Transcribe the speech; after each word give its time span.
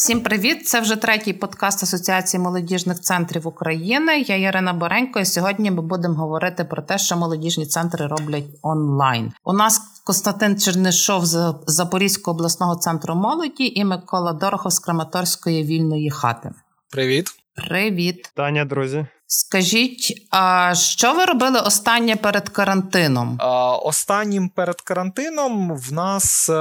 Всім 0.00 0.20
привіт! 0.20 0.68
Це 0.68 0.80
вже 0.80 0.96
третій 0.96 1.32
подкаст 1.32 1.82
Асоціації 1.82 2.42
молодіжних 2.42 3.00
центрів 3.00 3.46
України. 3.46 4.20
Я 4.20 4.36
Ярина 4.36 4.72
Боренько. 4.72 5.20
і 5.20 5.24
Сьогодні 5.24 5.70
ми 5.70 5.82
будемо 5.82 6.14
говорити 6.14 6.64
про 6.64 6.82
те, 6.82 6.98
що 6.98 7.16
молодіжні 7.16 7.66
центри 7.66 8.06
роблять 8.06 8.44
онлайн. 8.62 9.32
У 9.44 9.52
нас 9.52 10.02
Костянтин 10.04 10.60
Чернишов 10.60 11.26
з 11.26 11.54
Запорізького 11.66 12.36
обласного 12.36 12.76
центру 12.76 13.14
молоді 13.14 13.72
і 13.74 13.84
Микола 13.84 14.32
Дорохов 14.32 14.72
з 14.72 14.78
Краматорської 14.78 15.64
вільної 15.64 16.10
хати. 16.10 16.50
Привіт, 16.90 17.26
привіт, 17.54 18.32
Таня, 18.34 18.64
друзі. 18.64 19.06
Скажіть, 19.32 20.26
а 20.30 20.74
що 20.74 21.14
ви 21.14 21.24
робили 21.24 21.60
останнє 21.60 22.16
перед 22.16 22.48
карантином? 22.48 23.38
Останнім 23.82 24.48
перед 24.48 24.80
карантином 24.80 25.76
в 25.76 25.92
нас 25.92 26.48
е, 26.48 26.54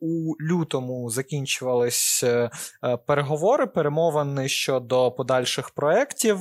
у 0.00 0.34
лютому 0.40 1.10
закінчувались 1.10 2.22
е, 2.24 2.50
е, 2.84 2.96
переговори, 2.96 3.66
перемовини 3.66 4.48
щодо 4.48 5.10
подальших 5.10 5.70
проєктів. 5.70 6.38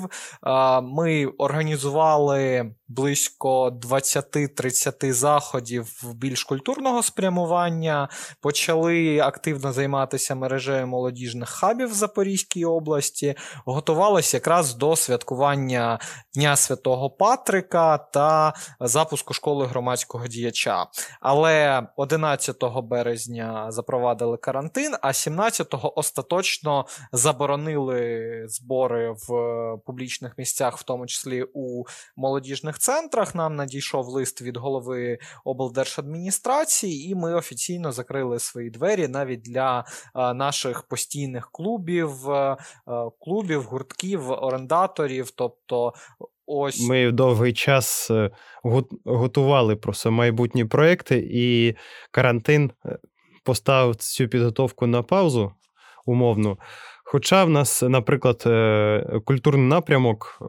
Ми 0.83 1.25
організували 1.25 2.71
близько 2.87 3.69
20-30 3.69 5.11
заходів 5.11 6.01
більш 6.15 6.43
культурного 6.43 7.03
спрямування. 7.03 8.09
Почали 8.41 9.19
активно 9.19 9.73
займатися 9.73 10.35
мережею 10.35 10.87
молодіжних 10.87 11.49
хабів 11.49 11.89
в 11.89 11.93
Запорізькій 11.93 12.65
області. 12.65 13.35
Готувалися 13.65 14.37
якраз 14.37 14.75
до 14.75 14.95
святкування 14.95 15.99
Дня 16.33 16.55
Святого 16.55 17.09
Патрика 17.09 17.97
та 17.97 18.53
запуску 18.79 19.33
школи 19.33 19.65
громадського 19.65 20.27
діяча. 20.27 20.85
Але 21.21 21.87
11 21.95 22.57
березня 22.83 23.71
запровадили 23.71 24.37
карантин, 24.37 24.95
а 25.01 25.07
17-го 25.07 25.99
остаточно 25.99 26.85
заборонили 27.11 28.43
збори 28.47 29.11
в 29.11 29.27
публічних 29.85 30.37
місцях, 30.37 30.77
в 30.77 30.83
тому 30.83 31.07
числі 31.07 31.45
у 31.53 31.83
молодіжних 32.15 32.74
центрах. 32.77 33.35
Нам 33.35 33.55
надійшов 33.55 34.07
лист 34.07 34.41
від 34.41 34.57
голови 34.57 35.17
облдержадміністрації, 35.45 37.09
і 37.09 37.15
ми 37.15 37.33
офіційно 37.33 37.91
закрили 37.91 38.39
свої 38.39 38.69
двері 38.69 39.07
навіть 39.07 39.41
для 39.41 39.85
наших 40.15 40.83
постійних 40.83 41.49
клубів, 41.51 42.09
клубів, 43.19 43.63
гуртків, 43.63 44.31
орендаторів. 44.31 45.31
Тобто, 45.31 45.93
ось 46.45 46.87
ми 46.87 47.11
довгий 47.11 47.53
час 47.53 48.11
е, 48.11 48.31
готували 49.05 49.75
просто 49.75 50.11
майбутні 50.11 50.65
проекти, 50.65 51.27
і 51.31 51.75
карантин 52.11 52.71
е, 52.85 52.97
поставив 53.43 53.95
цю 53.95 54.27
підготовку 54.27 54.87
на 54.87 55.03
паузу 55.03 55.51
умовно. 56.05 56.57
Хоча 57.07 57.43
в 57.45 57.49
нас, 57.49 57.81
наприклад, 57.81 58.43
е, 58.45 59.19
культурний 59.25 59.67
напрямок 59.67 60.39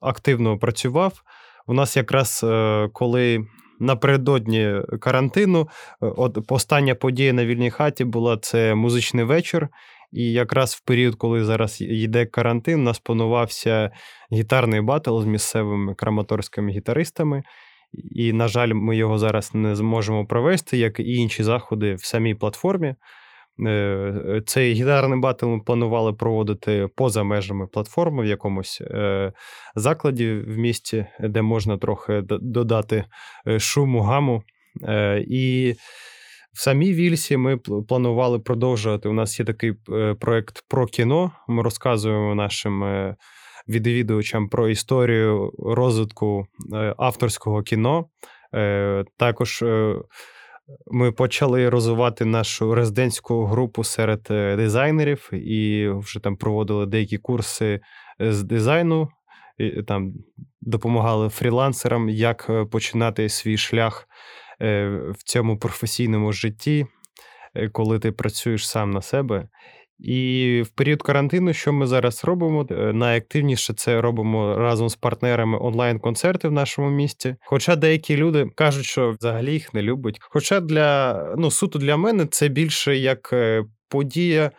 активно 0.00 0.58
працював, 0.58 1.22
у 1.66 1.74
нас 1.74 1.96
якраз 1.96 2.46
коли 2.92 3.46
напередодні 3.80 4.74
карантину, 5.00 5.68
от 6.00 6.52
остання 6.52 6.94
подія 6.94 7.32
на 7.32 7.46
вільній 7.46 7.70
хаті 7.70 8.04
була 8.04 8.36
це 8.36 8.74
музичний 8.74 9.24
вечір. 9.24 9.68
І 10.12 10.32
якраз 10.32 10.74
в 10.74 10.80
період, 10.80 11.14
коли 11.14 11.44
зараз 11.44 11.80
йде 11.80 12.26
карантин, 12.26 12.80
у 12.80 12.82
нас 12.82 12.98
планувався 12.98 13.90
гітарний 14.32 14.80
батл 14.80 15.20
з 15.20 15.24
місцевими 15.24 15.94
краматорськими 15.94 16.72
гітаристами. 16.72 17.42
І, 18.14 18.32
на 18.32 18.48
жаль, 18.48 18.72
ми 18.72 18.96
його 18.96 19.18
зараз 19.18 19.54
не 19.54 19.76
зможемо 19.76 20.26
провести, 20.26 20.78
як 20.78 21.00
і 21.00 21.14
інші 21.14 21.42
заходи 21.42 21.94
в 21.94 22.04
самій 22.04 22.34
платформі. 22.34 22.94
Е, 23.66 24.42
цей 24.46 24.72
гітарний 24.72 25.20
батл 25.20 25.46
ми 25.46 25.60
планували 25.60 26.12
проводити 26.12 26.88
поза 26.96 27.22
межами 27.22 27.66
платформи 27.66 28.22
в 28.22 28.26
якомусь 28.26 28.80
е, 28.80 29.32
закладі 29.74 30.32
в 30.32 30.58
місті, 30.58 31.06
де 31.20 31.42
можна 31.42 31.78
трохи 31.78 32.22
додати 32.28 33.04
е, 33.46 33.58
шуму, 33.58 34.00
гаму. 34.00 34.42
І 35.28 35.74
в 36.52 36.60
самій 36.60 36.92
Вільсі 36.92 37.36
ми 37.36 37.56
планували 37.88 38.38
продовжувати. 38.38 39.08
У 39.08 39.12
нас 39.12 39.40
є 39.40 39.46
такий 39.46 39.72
проект 40.20 40.64
про 40.68 40.86
кіно. 40.86 41.30
Ми 41.48 41.62
розказуємо 41.62 42.34
нашим 42.34 42.84
відвідувачам 43.68 44.48
про 44.48 44.68
історію 44.68 45.52
розвитку 45.58 46.46
авторського 46.96 47.62
кіно. 47.62 48.08
Також 49.16 49.64
ми 50.86 51.12
почали 51.12 51.68
розвивати 51.68 52.24
нашу 52.24 52.74
резидентську 52.74 53.44
групу 53.44 53.84
серед 53.84 54.26
дизайнерів 54.56 55.30
і 55.32 55.88
вже 55.88 56.20
там 56.20 56.36
проводили 56.36 56.86
деякі 56.86 57.18
курси 57.18 57.80
з 58.18 58.42
дизайну. 58.42 59.08
І 59.58 59.82
Там 59.82 60.12
допомагали 60.60 61.28
фрілансерам, 61.28 62.08
як 62.08 62.70
починати 62.70 63.28
свій 63.28 63.56
шлях 63.56 64.08
Е, 64.62 64.88
в 65.10 65.22
цьому 65.24 65.58
професійному 65.58 66.32
житті, 66.32 66.86
е, 67.54 67.68
коли 67.68 67.98
ти 67.98 68.12
працюєш 68.12 68.68
сам 68.68 68.90
на 68.90 69.02
себе. 69.02 69.48
І 69.98 70.62
в 70.66 70.68
період 70.68 71.02
карантину, 71.02 71.52
що 71.52 71.72
ми 71.72 71.86
зараз 71.86 72.24
робимо, 72.24 72.66
е, 72.70 72.74
найактивніше 72.92 73.74
це 73.74 74.00
робимо 74.00 74.54
разом 74.58 74.88
з 74.88 74.96
партнерами 74.96 75.58
онлайн-концерти 75.60 76.48
в 76.48 76.52
нашому 76.52 76.90
місті. 76.90 77.36
Хоча 77.40 77.76
деякі 77.76 78.16
люди 78.16 78.46
кажуть, 78.54 78.84
що 78.84 79.10
взагалі 79.10 79.52
їх 79.52 79.74
не 79.74 79.82
любить. 79.82 80.18
Хоча 80.20 80.60
для 80.60 81.14
ну 81.38 81.50
суто 81.50 81.78
для 81.78 81.96
мене 81.96 82.26
це 82.26 82.48
більше 82.48 82.96
як 82.96 83.34
подія. 83.88 84.50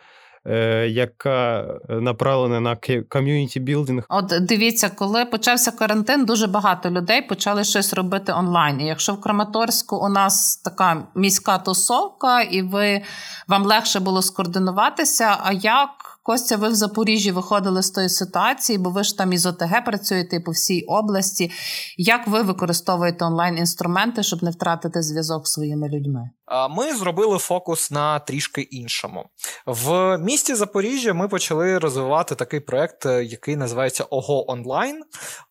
Е, 0.46 0.88
яка 0.88 1.66
направлена 1.88 2.60
на 2.60 2.76
ком'юніті 3.08 3.60
білдинг. 3.60 4.04
От 4.08 4.32
дивіться, 4.40 4.90
коли 4.90 5.24
почався 5.24 5.70
карантин, 5.70 6.24
дуже 6.24 6.46
багато 6.46 6.90
людей 6.90 7.22
почали 7.22 7.64
щось 7.64 7.94
робити 7.94 8.32
онлайн. 8.32 8.80
І 8.80 8.86
Якщо 8.86 9.14
в 9.14 9.20
Краматорську 9.20 9.96
у 9.96 10.08
нас 10.08 10.56
така 10.56 11.06
міська 11.14 11.58
тусовка, 11.58 12.40
і 12.40 12.62
ви 12.62 13.02
вам 13.48 13.62
легше 13.62 14.00
було 14.00 14.22
скоординуватися. 14.22 15.36
А 15.42 15.52
як 15.52 15.90
Костя, 16.22 16.56
ви 16.56 16.68
в 16.68 16.74
Запоріжжі 16.74 17.32
виходили 17.32 17.82
з 17.82 17.90
тої 17.90 18.08
ситуації, 18.08 18.78
бо 18.78 18.90
ви 18.90 19.04
ж 19.04 19.18
там 19.18 19.32
із 19.32 19.46
ОТГ 19.46 19.84
працюєте 19.84 20.40
по 20.40 20.52
всій 20.52 20.82
області. 20.82 21.50
Як 21.96 22.26
ви 22.28 22.42
використовуєте 22.42 23.24
онлайн-інструменти, 23.24 24.22
щоб 24.22 24.42
не 24.42 24.50
втратити 24.50 25.02
зв'язок 25.02 25.46
з 25.46 25.52
своїми 25.52 25.88
людьми? 25.88 26.30
Ми 26.70 26.94
зробили 26.94 27.38
фокус 27.38 27.90
на 27.90 28.18
трішки 28.18 28.60
іншому. 28.60 29.24
В 29.66 30.18
місті 30.18 30.54
Запоріжжя 30.54 31.14
ми 31.14 31.28
почали 31.28 31.78
розвивати 31.78 32.34
такий 32.34 32.60
проект, 32.60 33.06
е, 33.06 33.24
який 33.24 33.56
називається 33.56 34.04
ОГО 34.04 34.50
онлайн. 34.50 35.02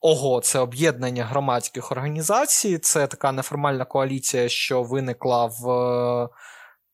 ОГО 0.02 0.42
це 0.42 0.60
об'єднання 0.60 1.26
громадських 1.26 1.92
організацій, 1.92 2.78
це 2.78 3.08
така 3.08 3.32
неформальна 3.32 3.86
коаліція, 3.86 4.50
що 4.50 4.84
виникла 4.84 5.46
в 5.46 6.30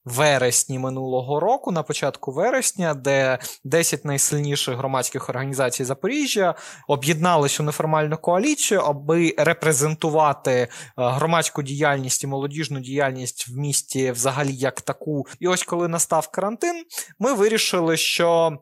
вересні 0.05 0.79
минулого 0.79 1.39
року, 1.39 1.71
на 1.71 1.83
початку 1.83 2.31
вересня, 2.31 2.93
де 2.93 3.39
10 3.63 4.05
найсильніших 4.05 4.77
громадських 4.77 5.29
організацій 5.29 5.83
Запоріжжя 5.83 6.55
об'єднались 6.87 7.59
у 7.59 7.63
неформальну 7.63 8.17
коаліцію, 8.17 8.79
аби 8.79 9.35
репрезентувати 9.37 10.51
е, 10.51 10.67
громадську 10.97 11.63
діяльність 11.63 12.23
і 12.23 12.27
молодіжну 12.27 12.79
діяльність 12.79 13.47
в 13.47 13.57
місті 13.57 14.11
взагалі 14.11 14.53
як 14.53 14.81
таку. 14.81 15.25
І 15.39 15.47
ось 15.47 15.63
коли 15.63 15.87
настав 15.87 16.27
карантин, 16.27 16.85
ми 17.19 17.33
вирішили, 17.33 17.97
що 17.97 18.57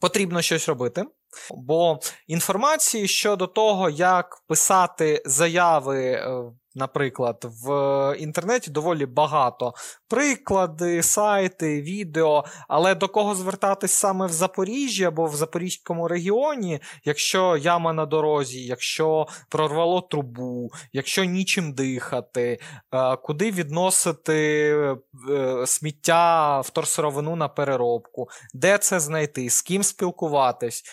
потрібно 0.00 0.42
щось 0.42 0.68
робити. 0.68 1.04
Бо 1.50 2.00
інформації 2.26 3.08
щодо 3.08 3.46
того, 3.46 3.90
як 3.90 4.42
писати 4.48 5.22
заяви 5.26 6.04
е, 6.04 6.42
наприклад, 6.78 7.46
в 7.64 8.16
інтернеті 8.18 8.70
доволі 8.70 9.06
багато 9.06 9.74
приклади, 10.08 11.02
сайти, 11.02 11.82
відео. 11.82 12.44
Але 12.68 12.94
до 12.94 13.08
кого 13.08 13.34
звертатись 13.34 13.92
саме 13.92 14.26
в 14.26 14.32
Запоріжжі 14.32 15.04
або 15.04 15.26
в 15.26 15.36
Запорізькому 15.36 16.08
регіоні, 16.08 16.80
якщо 17.04 17.56
яма 17.56 17.92
на 17.92 18.06
дорозі, 18.06 18.64
якщо 18.64 19.26
прорвало 19.48 20.00
трубу, 20.00 20.70
якщо 20.92 21.24
нічим 21.24 21.72
дихати, 21.72 22.58
е, 22.94 23.16
куди 23.16 23.50
відносити 23.50 24.70
е, 25.30 25.66
сміття 25.66 26.60
вторсировину 26.60 27.36
на 27.36 27.48
переробку, 27.48 28.28
де 28.54 28.78
це 28.78 29.00
знайти, 29.00 29.50
з 29.50 29.62
ким 29.62 29.82
спілкуватись 29.82 30.84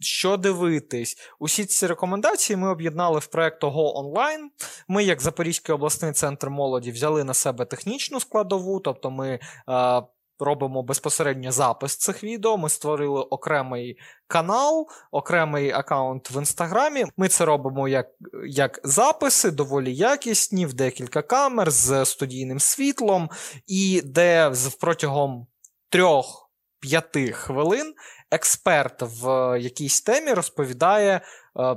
що 0.00 0.36
дивитись. 0.36 1.16
Усі 1.38 1.64
ці 1.64 1.86
рекомендації 1.86 2.56
ми 2.56 2.68
об'єднали 2.68 3.18
в 3.18 3.26
проект 3.26 3.64
ОГО 3.64 3.98
онлайн. 3.98 4.50
Ми, 4.88 5.04
як 5.04 5.22
Запорізький 5.22 5.74
обласний 5.74 6.12
центр 6.12 6.50
молоді, 6.50 6.90
взяли 6.90 7.24
на 7.24 7.34
себе 7.34 7.64
технічну 7.64 8.20
складову, 8.20 8.80
тобто 8.80 9.10
ми. 9.10 9.38
Е, 9.68 10.02
Робимо 10.38 10.82
безпосередньо 10.82 11.52
запис 11.52 11.96
цих 11.96 12.24
відео. 12.24 12.56
Ми 12.56 12.68
створили 12.68 13.20
окремий 13.20 13.98
канал, 14.26 14.88
окремий 15.10 15.70
аккаунт 15.70 16.30
в 16.30 16.36
інстаграмі. 16.38 17.04
Ми 17.16 17.28
це 17.28 17.44
робимо 17.44 17.88
як 17.88 18.06
як 18.46 18.80
записи, 18.84 19.50
доволі 19.50 19.94
якісні, 19.94 20.66
в 20.66 20.74
декілька 20.74 21.22
камер 21.22 21.70
з 21.70 22.04
студійним 22.04 22.60
світлом, 22.60 23.30
і 23.66 24.02
де 24.04 24.52
протягом 24.80 25.46
трьох 25.88 26.41
п'яти 26.82 27.32
хвилин 27.32 27.94
експерт 28.30 29.02
в 29.02 29.56
якійсь 29.60 30.00
темі 30.00 30.32
розповідає. 30.32 31.20
Е, 31.58 31.76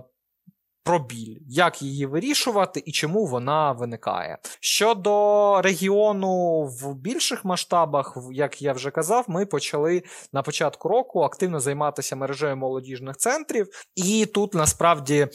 про 0.86 1.00
біль, 1.00 1.38
як 1.48 1.82
її 1.82 2.06
вирішувати 2.06 2.84
і 2.86 2.92
чому 2.92 3.26
вона 3.26 3.72
виникає. 3.72 4.38
Щодо 4.60 5.62
регіону 5.62 6.64
в 6.64 6.96
більших 6.96 7.46
масштабах, 7.46 8.18
як 8.32 8.62
я 8.62 8.74
вже 8.74 8.92
казав, 8.92 9.26
ми 9.28 9.46
почали 9.46 10.04
на 10.34 10.42
початку 10.42 10.90
року 10.90 11.22
активно 11.22 11.60
займатися 11.60 12.16
мережею 12.16 12.58
молодіжних 12.58 13.18
центрів, 13.18 13.68
і 13.96 14.26
тут 14.26 14.54
насправді. 14.54 15.28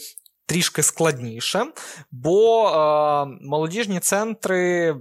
Трішки 0.51 0.83
складніше, 0.83 1.65
бо 2.11 2.67
е, 2.67 3.37
молодіжні 3.41 3.99
центри, 3.99 4.95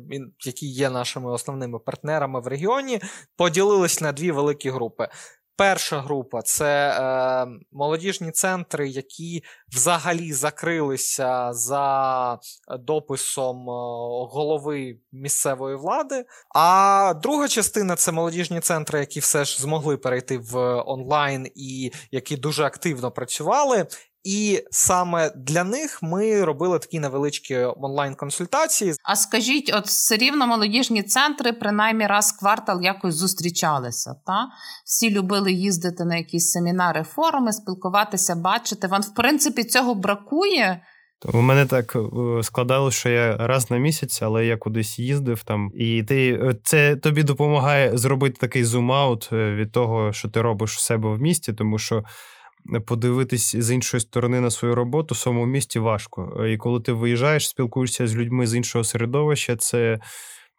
які 0.47 0.67
є 0.67 0.91
нашими 0.91 1.32
основними 1.32 1.79
партнерами 1.79 2.41
в 2.41 2.47
регіоні, 2.47 3.00
поділились 3.37 4.00
на 4.00 4.12
дві 4.12 4.31
великі 4.31 4.70
групи. 4.70 5.08
Перша 5.56 6.00
група 6.00 6.43
це 6.43 6.91
е, 6.91 7.47
молодіжні 7.73 8.31
центри, 8.31 8.88
які 8.88 9.43
взагалі 9.73 10.32
закрилися 10.32 11.52
за 11.52 12.38
дописом 12.79 13.58
е, 13.58 13.73
голови 14.31 14.99
місцевої 15.12 15.76
влади. 15.76 16.25
А 16.55 17.14
друга 17.23 17.49
частина 17.49 17.97
це 17.97 18.12
молодіжні 18.12 18.61
центри, 18.61 19.00
які 19.00 19.20
все 19.20 19.44
ж 19.44 19.62
змогли 19.62 19.97
перейти 19.97 20.38
в 20.38 20.82
онлайн 20.87 21.47
і 21.55 21.93
які 22.11 22.37
дуже 22.37 22.64
активно 22.64 23.11
працювали. 23.11 23.87
І 24.25 24.62
саме 24.70 25.32
для 25.37 25.64
них 25.64 26.02
ми 26.02 26.44
робили 26.44 26.78
такі 26.78 27.00
невеличкі 27.00 27.56
онлайн-консультації. 27.56 28.94
А 29.05 29.17
скажіть, 29.17 29.72
от 29.75 29.87
все 29.87 30.17
рівно 30.17 30.46
молодіжні 30.46 31.02
центри, 31.02 31.52
принаймні 31.52 32.06
раз 32.06 32.32
в 32.32 32.40
квартал 32.40 32.82
якось 32.82 33.14
зустрічалися. 33.14 34.14
Та 34.26 34.49
всі 34.84 35.11
любили 35.11 35.52
їздити 35.52 36.05
на 36.05 36.17
якісь 36.17 36.50
семінари, 36.50 37.02
форуми, 37.02 37.52
спілкуватися, 37.52 38.34
бачити. 38.34 38.87
Вам 38.87 39.02
в 39.02 39.14
принципі 39.14 39.64
цього 39.64 39.94
бракує. 39.94 40.82
У 41.25 41.40
мене 41.40 41.66
так 41.66 41.96
е, 41.96 42.43
складалося, 42.43 42.99
що 42.99 43.08
я 43.08 43.37
раз 43.37 43.70
на 43.70 43.78
місяць, 43.78 44.23
але 44.23 44.46
я 44.46 44.56
кудись 44.56 44.99
їздив 44.99 45.43
там, 45.43 45.70
і 45.75 46.02
ти 46.02 46.32
е, 46.32 46.55
це 46.64 46.96
тобі 46.96 47.23
допомагає 47.23 47.99
зробити 47.99 48.37
такий 48.40 48.64
зум-аут 48.64 49.34
е, 49.34 49.55
від 49.55 49.73
того, 49.73 50.12
що 50.12 50.28
ти 50.28 50.43
робиш 50.43 50.76
у 50.76 50.81
себе 50.81 51.08
в 51.08 51.20
місті, 51.20 51.52
тому 51.52 51.78
що 51.78 52.05
подивитись 52.87 53.57
з 53.57 53.71
іншої 53.71 54.01
сторони 54.01 54.41
на 54.41 54.51
свою 54.51 54.75
роботу 54.75 55.15
в 55.15 55.19
своєму 55.19 55.47
місті 55.47 55.79
важко. 55.79 56.47
І 56.47 56.57
коли 56.57 56.81
ти 56.81 56.93
виїжджаєш, 56.93 57.49
спілкуєшся 57.49 58.07
з 58.07 58.17
людьми 58.17 58.47
з 58.47 58.55
іншого 58.55 58.85
середовища, 58.85 59.57
це 59.57 59.99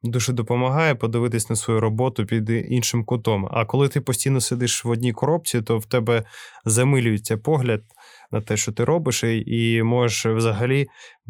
дуже 0.04 0.34
допомагає 0.34 0.96
подивитись 0.96 1.50
на 1.50 1.56
свою 1.56 1.80
роботу 1.80 2.26
під 2.26 2.50
іншим 2.50 3.04
кутом. 3.06 3.48
А 3.52 3.66
коли 3.66 3.88
ти 3.88 4.02
постійно 4.02 4.42
сидиш 4.42 4.86
в 4.86 4.90
одній 4.90 5.14
коробці, 5.14 5.62
то 5.62 5.78
в 5.78 5.86
тебе 5.86 6.24
замилюється 6.66 7.38
погляд 7.38 7.84
на 8.32 8.42
те, 8.42 8.58
що 8.58 8.72
ти 8.72 8.84
робиш, 8.84 9.24
і 9.46 9.84
можеш 9.84 10.26
взагалі 10.26 10.88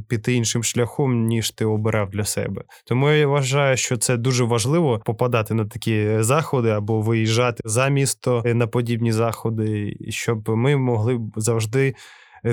піти 0.09 0.33
іншим 0.33 0.63
шляхом, 0.63 1.25
ніж 1.25 1.51
ти 1.51 1.65
обирав 1.65 2.09
для 2.09 2.25
себе. 2.25 2.63
Тому 2.85 3.09
я 3.09 3.27
вважаю, 3.27 3.77
що 3.77 3.97
це 3.97 4.17
дуже 4.17 4.43
важливо 4.43 5.01
попадати 5.05 5.53
на 5.53 5.65
такі 5.65 6.07
заходи 6.19 6.69
або 6.69 7.01
виїжджати 7.01 7.61
за 7.65 7.87
місто 7.87 8.43
на 8.45 8.67
подібні 8.67 9.11
заходи, 9.11 9.97
щоб 10.09 10.49
ми 10.49 10.77
могли 10.77 11.19
завжди. 11.35 11.95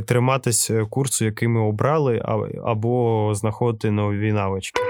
Триматись 0.06 0.70
курсу, 0.90 1.24
який 1.24 1.48
ми 1.48 1.60
обрали, 1.60 2.22
або 2.64 3.30
знаходити 3.34 3.90
нові 3.90 4.32
навички. 4.32 4.87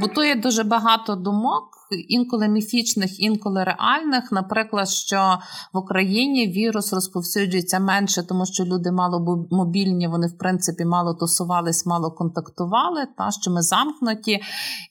Побутує 0.00 0.34
дуже 0.34 0.64
багато 0.64 1.16
думок, 1.16 1.64
інколи 2.08 2.48
міфічних, 2.48 3.20
інколи 3.20 3.64
реальних. 3.64 4.32
Наприклад, 4.32 4.88
що 4.88 5.38
в 5.72 5.78
Україні 5.78 6.48
вірус 6.48 6.92
розповсюджується 6.92 7.80
менше, 7.80 8.22
тому 8.22 8.46
що 8.46 8.64
люди 8.64 8.92
мало 8.92 9.46
мобільні, 9.50 10.08
вони 10.08 10.26
в 10.26 10.38
принципі 10.38 10.84
мало 10.84 11.14
тусувались, 11.14 11.86
мало 11.86 12.10
контактували. 12.10 13.06
Та 13.18 13.30
що 13.30 13.50
ми 13.50 13.62
замкнуті, 13.62 14.40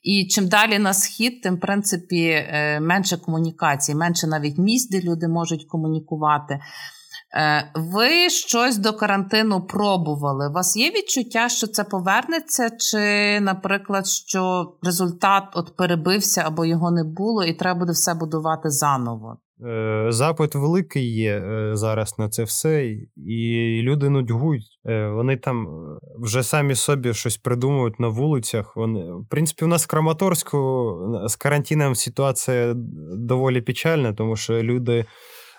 і 0.03 0.27
чим 0.27 0.47
далі 0.47 0.79
на 0.79 0.93
схід, 0.93 1.41
тим 1.41 1.55
в 1.55 1.59
принципі 1.59 2.25
е, 2.27 2.79
менше 2.79 3.17
комунікацій, 3.17 3.95
менше 3.95 4.27
навіть 4.27 4.57
місць, 4.57 4.89
де 4.89 5.01
люди 5.01 5.27
можуть 5.27 5.65
комунікувати. 5.65 6.59
Е, 7.37 7.71
ви 7.75 8.29
щось 8.29 8.77
до 8.77 8.93
карантину 8.93 9.61
пробували? 9.61 10.49
У 10.49 10.51
вас 10.51 10.77
є 10.77 10.89
відчуття, 10.89 11.49
що 11.49 11.67
це 11.67 11.83
повернеться? 11.83 12.69
Чи, 12.69 13.39
наприклад, 13.39 14.07
що 14.07 14.73
результат 14.83 15.43
от 15.53 15.75
перебився 15.75 16.43
або 16.45 16.65
його 16.65 16.91
не 16.91 17.03
було, 17.03 17.43
і 17.43 17.53
треба 17.53 17.79
буде 17.79 17.91
все 17.91 18.13
будувати 18.13 18.69
заново? 18.69 19.37
Е, 19.67 20.05
запит 20.09 20.55
великий 20.55 21.15
є 21.15 21.37
е, 21.37 21.75
зараз 21.75 22.19
на 22.19 22.29
це 22.29 22.43
все, 22.43 22.85
і 23.27 23.79
люди 23.83 24.09
нудьгують. 24.09 24.79
Вони 25.13 25.37
там 25.37 25.67
вже 26.19 26.43
самі 26.43 26.75
собі 26.75 27.13
щось 27.13 27.37
придумують 27.37 27.99
на 27.99 28.07
вулицях. 28.07 28.75
Вони, 28.75 28.99
в 28.99 29.27
принципі, 29.29 29.65
у 29.65 29.67
нас 29.67 29.83
в 29.83 29.87
Краматорську 29.87 30.97
з 31.25 31.35
карантином 31.35 31.95
ситуація 31.95 32.73
доволі 33.17 33.61
печальна, 33.61 34.13
тому 34.13 34.35
що 34.35 34.63
люди. 34.63 35.05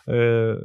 Е, 0.09 0.57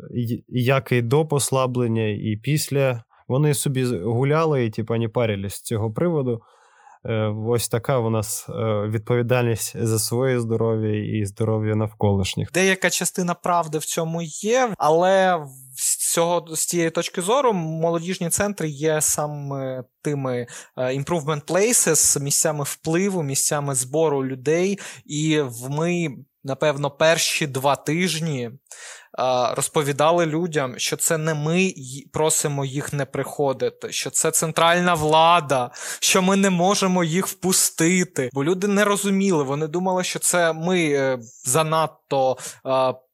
як 0.49 0.91
і 0.91 1.01
до 1.01 1.25
послаблення, 1.25 2.07
і 2.07 2.39
після. 2.43 3.03
Вони 3.27 3.53
собі 3.53 3.85
гуляли 3.85 4.65
і 4.65 4.69
типу, 4.69 4.95
не 4.95 5.09
парились 5.09 5.53
з 5.53 5.61
цього 5.61 5.91
приводу. 5.91 6.41
Е, 7.05 7.33
ось 7.47 7.69
така 7.69 7.99
у 7.99 8.09
нас 8.09 8.49
е, 8.49 8.53
відповідальність 8.87 9.77
за 9.77 9.99
своє 9.99 10.39
здоров'я 10.39 11.19
і 11.19 11.25
здоров'я 11.25 11.75
навколишніх. 11.75 12.51
Деяка 12.51 12.89
частина 12.89 13.33
правди 13.33 13.77
в 13.77 13.85
цьому 13.85 14.21
є, 14.21 14.69
але 14.77 15.45
з 15.75 16.13
цього 16.13 16.47
з 16.55 16.65
цієї 16.65 16.89
точки 16.89 17.21
зору 17.21 17.53
молодіжні 17.53 18.29
центри 18.29 18.69
є 18.69 19.01
саме 19.01 19.83
тими 20.01 20.47
improvement 20.77 21.45
places, 21.45 22.21
місцями 22.21 22.63
впливу, 22.63 23.23
місцями 23.23 23.75
збору 23.75 24.25
людей, 24.25 24.79
і 25.05 25.41
ми, 25.69 26.09
напевно, 26.43 26.91
перші 26.91 27.47
два 27.47 27.75
тижні 27.75 28.51
розповідали 29.55 30.25
людям, 30.25 30.73
що 30.77 30.97
це 30.97 31.17
не 31.17 31.33
ми 31.33 31.73
просимо 32.13 32.65
їх 32.65 32.93
не 32.93 33.05
приходити, 33.05 33.91
що 33.91 34.09
це 34.09 34.31
центральна 34.31 34.93
влада, 34.93 35.71
що 35.99 36.21
ми 36.21 36.35
не 36.35 36.49
можемо 36.49 37.03
їх 37.03 37.27
впустити. 37.27 38.29
Бо 38.33 38.43
люди 38.43 38.67
не 38.67 38.85
розуміли, 38.85 39.43
вони 39.43 39.67
думали, 39.67 40.03
що 40.03 40.19
це 40.19 40.53
ми 40.53 40.89
е, 40.89 41.19
занадто 41.45 42.37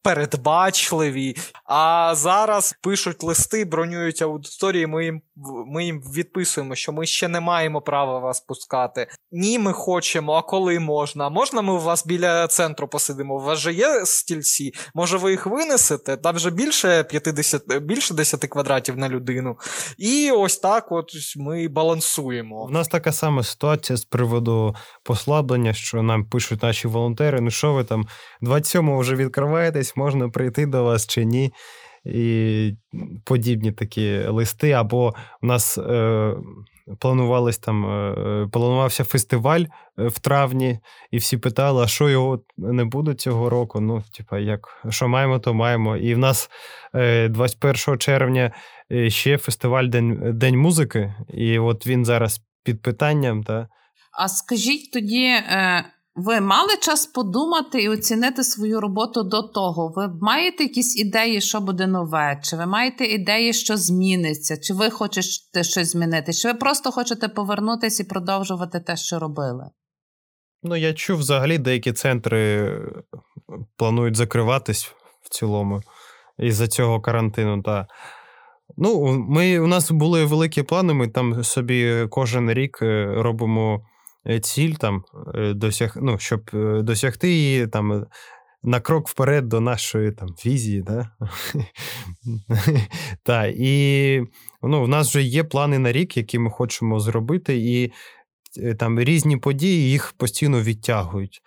передбачливі. 0.04 1.36
А 1.66 2.14
зараз 2.16 2.76
пишуть 2.82 3.24
листи, 3.24 3.66
бронюють 3.66 4.22
аудиторії. 4.22 4.88
Ми 4.88 5.06
їм 5.06 5.22
ми 5.68 5.86
їм 5.86 6.02
відписуємо, 6.02 6.76
що 6.76 6.92
ми 6.92 7.06
ще 7.06 7.28
не 7.28 7.40
маємо 7.40 7.82
права 7.82 8.20
вас 8.20 8.42
пускати. 8.42 9.08
Ні, 9.32 9.60
ми 9.60 9.74
хочемо, 9.74 10.34
а 10.34 10.42
коли 10.42 10.80
можна? 10.80 11.30
Можна 11.30 11.62
ми 11.62 11.74
у 11.74 11.80
вас 11.80 12.06
біля 12.06 12.48
центру 12.48 12.88
посидимо? 12.88 13.36
У 13.36 13.40
вас 13.40 13.60
же 13.60 13.74
є 13.74 14.06
стільці? 14.06 14.74
Може, 14.96 15.18
ви 15.18 15.32
їх 15.32 15.46
винесете? 15.46 16.18
Там 16.18 16.36
вже 16.36 16.52
більше 16.52 17.04
50, 17.04 17.80
більше 17.82 18.14
10 18.14 18.48
квадратів 18.48 18.98
на 18.98 19.10
людину. 19.10 19.58
І 19.98 20.32
ось 20.32 20.58
так 20.58 20.92
от 20.92 21.12
ми 21.38 21.68
балансуємо. 21.68 22.64
У 22.64 22.70
нас 22.70 22.88
така 22.88 23.12
сама 23.12 23.44
ситуація 23.44 23.98
з 23.98 24.06
приводу 24.06 24.76
послаблення, 25.04 25.74
що 25.74 26.04
нам 26.04 26.26
пишуть 26.26 26.64
наші 26.64 26.88
волонтери. 26.88 27.42
Ну 27.42 27.52
що 27.52 27.74
ви 27.74 27.84
там 27.84 28.06
27-го 28.42 29.00
вже 29.00 29.16
відкриваєтесь, 29.16 29.91
можна 29.96 30.30
прийти 30.30 30.66
до 30.66 30.84
вас 30.84 31.08
чи 31.08 31.26
ні. 31.26 31.54
І 32.06 32.74
подібні 33.26 33.72
такі 33.72 34.18
листи. 34.28 34.72
Або 34.72 35.14
у 35.42 35.48
нас 35.48 35.78
е, 35.78 36.34
планувались 37.00 37.58
там, 37.58 37.86
е, 37.86 38.48
планувався 38.52 39.04
фестиваль 39.04 39.62
е, 39.62 39.68
в 40.08 40.20
травні, 40.20 40.80
і 41.12 41.18
всі 41.18 41.38
питали, 41.38 41.84
а 41.84 41.88
що 41.88 42.10
його 42.10 42.44
не 42.58 42.86
буде 42.86 43.14
цього 43.14 43.50
року. 43.50 43.80
Ну, 43.80 44.04
типа, 44.18 44.40
як 44.40 44.86
що 44.90 45.08
маємо, 45.08 45.40
то 45.40 45.54
маємо. 45.54 45.98
І 45.98 46.16
в 46.16 46.18
нас 46.18 46.50
е, 46.96 47.28
21 47.28 47.98
червня 47.98 48.52
е, 48.92 49.10
ще 49.10 49.38
фестиваль 49.38 49.86
День 49.86 50.38
День 50.38 50.58
музики, 50.58 51.16
і 51.34 51.60
от 51.60 51.88
він 51.88 52.06
зараз 52.06 52.42
під 52.64 52.82
питанням. 52.82 53.44
Та... 53.44 53.68
А 54.12 54.28
скажіть 54.28 54.92
тоді. 54.94 55.26
Е... 55.26 55.86
Ви 56.16 56.42
мали 56.42 56.78
час 56.82 57.06
подумати 57.06 57.84
і 57.84 57.90
оцінити 57.90 58.44
свою 58.44 58.82
роботу 58.82 59.24
до 59.24 59.42
того? 59.42 59.94
Ви 59.96 60.10
маєте 60.22 60.64
якісь 60.64 61.00
ідеї, 61.00 61.42
що 61.42 61.62
буде 61.62 61.88
нове? 61.88 62.40
Чи 62.44 62.56
ви 62.56 62.66
маєте 62.66 63.06
ідеї, 63.06 63.54
що 63.54 63.78
зміниться? 63.78 64.58
Чи 64.58 64.74
ви 64.74 64.90
хочете 64.90 65.64
щось 65.64 65.92
змінити? 65.92 66.34
Чи 66.34 66.48
ви 66.48 66.54
просто 66.54 66.92
хочете 66.92 67.28
повернутися 67.28 68.04
і 68.04 68.06
продовжувати 68.06 68.80
те, 68.80 68.98
що 68.98 69.20
робили? 69.20 69.70
Ну, 70.64 70.76
я 70.76 70.94
чув 70.94 71.18
взагалі, 71.18 71.58
деякі 71.58 71.94
центри 71.94 72.72
планують 73.78 74.16
закриватись 74.16 74.86
в 75.22 75.30
цілому 75.30 75.82
із-за 76.40 76.68
цього 76.68 77.02
карантину. 77.02 77.62
Та... 77.62 77.88
Ну, 78.78 79.18
ми, 79.30 79.60
У 79.60 79.68
нас 79.68 79.92
були 79.92 80.26
великі 80.26 80.64
плани. 80.64 80.94
Ми 80.94 81.08
там 81.08 81.44
собі 81.44 82.08
кожен 82.10 82.52
рік 82.52 82.80
е, 82.82 83.06
робимо 83.06 83.86
ціль, 84.42 84.74
там, 84.74 85.04
досяг, 85.36 85.94
ну, 86.02 86.20
щоб 86.20 86.50
досягти 86.84 87.30
її 87.30 87.68
там. 87.68 88.06
На 88.64 88.80
крок 88.80 89.08
вперед 89.08 89.50
до 89.50 89.60
нашої 89.60 90.12
там 90.12 90.30
візії, 90.46 90.82
да? 90.82 91.10
Та, 93.24 93.46
і 93.46 94.22
ну, 94.64 94.84
в 94.84 94.88
нас 94.88 95.10
вже 95.10 95.22
є 95.22 95.44
плани 95.44 95.80
на 95.80 95.92
рік, 95.92 96.18
які 96.18 96.40
ми 96.40 96.50
хочемо 96.50 97.00
зробити, 97.00 97.58
і 97.58 97.92
там 98.80 99.00
різні 99.00 99.38
події 99.38 99.92
їх 99.92 100.14
постійно 100.18 100.62
відтягують. 100.62 101.42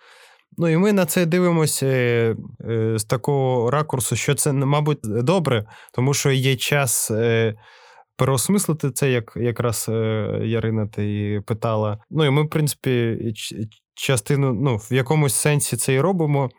Ну 0.57 0.67
і 0.67 0.77
ми 0.77 0.93
на 0.93 1.05
це 1.05 1.25
дивимося 1.25 1.85
е, 1.85 2.35
з 2.95 3.03
такого 3.03 3.71
ракурсу, 3.71 4.15
що 4.15 4.35
це, 4.35 4.53
мабуть, 4.53 4.99
добре, 5.03 5.65
тому 5.93 6.13
що 6.13 6.31
є 6.31 6.55
час 6.55 7.11
е, 7.11 7.55
переосмислити 8.17 8.91
це, 8.91 9.11
як 9.11 9.33
якраз 9.35 9.85
е, 9.89 9.93
Ярина 10.43 10.87
ти 10.87 11.41
питала. 11.45 11.97
Ну 12.09 12.25
і 12.25 12.29
ми, 12.29 12.43
в 12.43 12.49
принципі, 12.49 13.17
частину 13.95 14.53
ну, 14.53 14.77
в 14.77 14.93
якомусь 14.93 15.35
сенсі 15.35 15.77
це 15.77 15.93
і 15.93 16.01
робимо, 16.01 16.49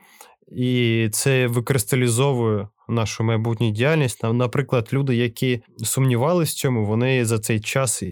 і 0.56 1.08
це 1.12 1.46
викристалізовує 1.46 2.68
нашу 2.88 3.24
майбутню 3.24 3.70
діяльність. 3.70 4.24
Наприклад, 4.24 4.88
люди, 4.92 5.16
які 5.16 5.62
сумнівалися 5.84 6.50
в 6.50 6.54
цьому, 6.54 6.86
вони 6.86 7.24
за 7.24 7.38
цей 7.38 7.60
час 7.60 8.02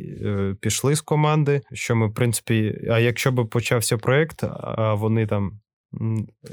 пішли 0.61 0.95
з 0.95 1.01
команди. 1.01 1.61
Що 1.73 1.97
ми, 1.97 2.07
в 2.07 2.15
принципі, 2.15 2.81
а 2.91 2.99
якщо 2.99 3.33
б 3.33 3.49
почався 3.49 3.99
проєкт, 3.99 4.45
а 4.61 4.95
вони 4.95 5.27
там 5.27 5.61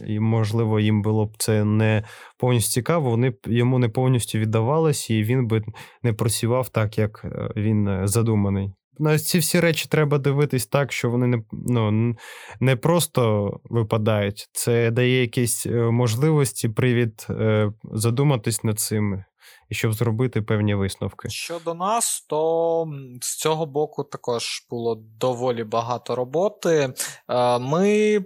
і, 0.08 0.20
можливо, 0.20 0.80
їм 0.80 1.02
було 1.02 1.26
б 1.26 1.36
це 1.38 1.64
не 1.64 2.04
повністю 2.38 2.72
цікаво, 2.72 3.10
вони 3.10 3.30
б 3.30 3.38
йому 3.46 3.80
не 3.80 3.90
повністю 3.90 4.40
віддавалися, 4.40 5.14
і 5.14 5.24
він 5.24 5.48
би 5.48 5.64
не 6.04 6.14
працював 6.14 6.70
так, 6.70 6.98
як 6.98 7.22
е, 7.26 7.50
він 7.56 7.88
е, 7.88 8.08
задуманий. 8.08 8.74
На 9.00 9.20
ці 9.20 9.40
всі 9.40 9.60
речі 9.60 9.88
треба 9.90 10.18
дивитись 10.18 10.68
так, 10.68 10.92
що 10.92 11.10
вони 11.10 11.28
не 11.28 11.44
ну, 11.52 12.16
не 12.60 12.76
просто 12.76 13.52
випадають, 13.64 14.50
це 14.52 14.92
дає 14.92 15.22
якісь 15.22 15.66
е, 15.66 15.72
можливості, 15.72 16.70
привід 16.70 17.28
задуматись 17.84 18.64
над 18.64 18.80
цим. 18.80 19.24
І 19.70 19.76
щоб 19.76 19.94
зробити 19.94 20.42
певні 20.42 20.76
висновки. 20.76 21.30
Щодо 21.30 21.74
нас, 21.74 22.26
то 22.30 22.88
з 23.22 23.38
цього 23.38 23.66
боку 23.66 24.04
також 24.04 24.66
було 24.70 25.04
доволі 25.20 25.64
багато 25.64 26.16
роботи. 26.16 26.94
Ми 27.60 28.20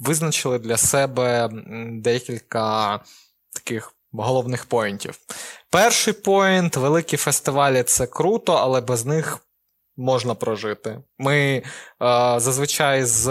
визначили 0.00 0.58
для 0.58 0.76
себе 0.76 1.48
декілька 1.92 3.00
таких 3.54 3.94
головних 4.12 4.66
поінтів. 4.66 5.18
Перший 5.70 6.14
поінт 6.14 6.76
великі 6.76 7.16
фестивалі 7.16 7.82
це 7.82 8.06
круто, 8.06 8.52
але 8.52 8.80
без 8.80 9.06
них 9.06 9.38
можна 9.96 10.34
прожити. 10.34 11.02
Ми 11.18 11.36
е, 11.36 11.62
зазвичай 12.36 13.04
з 13.04 13.28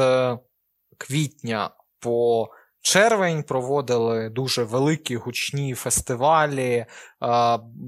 квітня 0.97 1.69
по 1.99 2.49
червень 2.81 3.43
проводили 3.43 4.29
дуже 4.29 4.63
великі 4.63 5.15
гучні 5.15 5.73
фестивалі, 5.73 6.85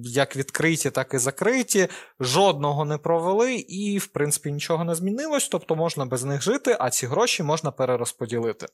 як 0.03 0.35
відкриті, 0.35 0.89
так 0.93 1.13
і 1.13 1.17
закриті. 1.17 1.87
Жодного 2.19 2.85
не 2.85 2.97
провели, 2.97 3.55
і, 3.55 3.97
в 3.97 4.07
принципі, 4.07 4.51
нічого 4.51 4.83
не 4.83 4.95
змінилось, 4.95 5.47
тобто 5.47 5.75
можна 5.75 6.05
без 6.05 6.23
них 6.23 6.41
жити, 6.41 6.77
а 6.79 6.89
ці 6.89 7.07
гроші 7.07 7.43
можна 7.43 7.71
перерозподілити. 7.71 8.65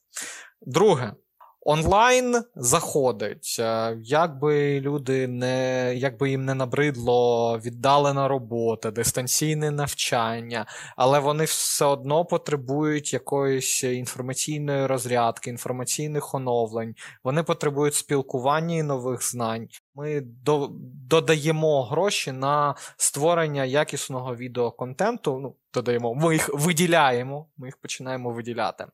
Друге. 0.62 1.14
Онлайн 1.70 2.44
заходить, 2.56 3.56
е, 3.60 3.98
як 4.04 4.40
би 4.40 4.80
люди 4.80 5.28
не 5.28 5.94
як 5.96 6.22
їм 6.22 6.46
не 6.46 6.54
набридло 6.54 7.60
віддалена 7.60 8.28
робота, 8.28 8.92
дистанційне 8.92 9.72
навчання, 9.72 10.66
але 10.96 11.20
вони 11.20 11.44
все 11.44 11.86
одно 11.86 12.26
потребують 12.26 13.14
якоїсь 13.14 13.84
інформаційної 13.84 14.86
розрядки, 14.86 15.50
інформаційних 15.50 16.36
оновлень. 16.36 16.96
Вони 17.24 17.44
потребують 17.44 17.96
спілкування 17.96 18.76
і 18.76 18.84
нових 18.84 19.30
знань. 19.30 19.68
Ми 19.96 20.22
до, 20.22 20.70
додаємо 21.10 21.84
гроші 21.84 22.32
на 22.32 22.76
створення 22.98 23.66
якісного 23.66 24.36
відеоконтенту. 24.36 25.40
Ну, 25.40 25.56
додаємо, 25.74 26.14
ми 26.14 26.34
їх 26.34 26.50
виділяємо, 26.54 27.48
ми 27.58 27.68
їх 27.68 27.78
починаємо 27.78 28.32
виділяти. 28.32 28.86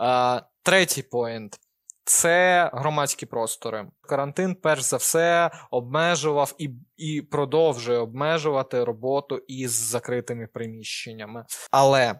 Е, 0.00 0.42
Третій 0.64 1.02
поінт 1.02 1.58
це 2.04 2.70
громадські 2.72 3.26
простори. 3.26 3.86
Карантин, 4.00 4.54
перш 4.54 4.82
за 4.82 4.96
все, 4.96 5.50
обмежував 5.70 6.54
і 6.58 6.70
і 6.96 7.22
продовжує 7.22 7.98
обмежувати 7.98 8.84
роботу 8.84 9.40
із 9.48 9.72
закритими 9.72 10.46
приміщеннями. 10.46 11.44
Але 11.70 12.14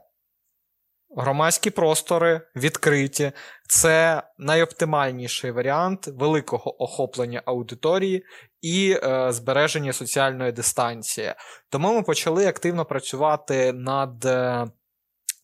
громадські 1.17 1.71
простори 1.71 2.41
відкриті 2.57 3.33
це 3.69 4.23
найоптимальніший 4.39 5.51
варіант 5.51 6.07
великого 6.07 6.83
охоплення 6.83 7.43
аудиторії 7.45 8.25
і 8.61 8.97
е, 9.03 9.33
збереження 9.33 9.93
соціальної 9.93 10.53
дистанції. 10.53 11.35
Тому 11.71 11.95
ми 11.95 12.03
почали 12.03 12.47
активно 12.47 12.85
працювати 12.85 13.73
над. 13.73 14.25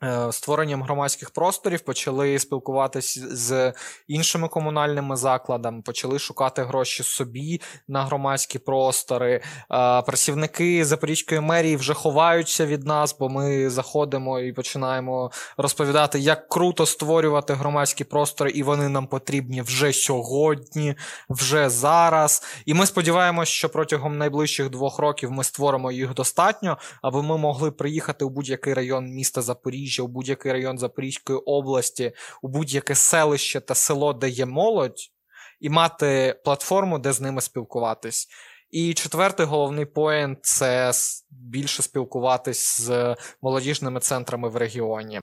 Е, 0.04 0.32
створенням 0.32 0.82
громадських 0.82 1.30
просторів 1.30 1.80
почали 1.80 2.38
спілкуватися 2.38 3.20
з 3.30 3.72
іншими 4.08 4.48
комунальними 4.48 5.16
закладами, 5.16 5.82
почали 5.82 6.18
шукати 6.18 6.62
гроші 6.62 7.02
собі 7.02 7.60
на 7.88 8.04
громадські 8.04 8.58
простори. 8.58 9.32
Е, 9.34 9.42
працівники 10.02 10.84
Запорізької 10.84 11.40
мерії 11.40 11.76
вже 11.76 11.94
ховаються 11.94 12.66
від 12.66 12.86
нас, 12.86 13.16
бо 13.18 13.28
ми 13.28 13.70
заходимо 13.70 14.40
і 14.40 14.52
починаємо 14.52 15.30
розповідати, 15.56 16.18
як 16.18 16.48
круто 16.48 16.86
створювати 16.86 17.54
громадські 17.54 18.04
простори, 18.04 18.50
і 18.50 18.62
вони 18.62 18.88
нам 18.88 19.06
потрібні 19.06 19.62
вже 19.62 19.92
сьогодні, 19.92 20.94
вже 21.30 21.70
зараз. 21.70 22.42
І 22.66 22.74
ми 22.74 22.86
сподіваємося, 22.86 23.52
що 23.52 23.68
протягом 23.68 24.18
найближчих 24.18 24.70
двох 24.70 24.98
років 24.98 25.30
ми 25.30 25.44
створимо 25.44 25.92
їх 25.92 26.14
достатньо, 26.14 26.78
аби 27.02 27.22
ми 27.22 27.38
могли 27.38 27.70
приїхати 27.70 28.24
у 28.24 28.30
будь-який 28.30 28.74
район 28.74 29.06
міста 29.06 29.42
Запоріжжя. 29.42 29.87
Запоріжжя, 29.88 30.02
у 30.02 30.08
будь-який 30.08 30.52
район 30.52 30.78
Запорізької 30.78 31.38
області, 31.38 32.12
у 32.42 32.48
будь-яке 32.48 32.94
селище 32.94 33.60
та 33.60 33.74
село, 33.74 34.12
де 34.12 34.28
є 34.28 34.46
молодь, 34.46 35.10
і 35.60 35.70
мати 35.70 36.40
платформу, 36.44 36.98
де 36.98 37.12
з 37.12 37.20
ними 37.20 37.40
спілкуватись. 37.40 38.28
І 38.70 38.94
четвертий 38.94 39.46
головний 39.46 39.86
поінт 39.86 40.38
це 40.42 40.92
більше 41.30 41.82
спілкуватись 41.82 42.80
з 42.80 43.16
молодіжними 43.42 44.00
центрами 44.00 44.48
в 44.48 44.56
регіоні. 44.56 45.20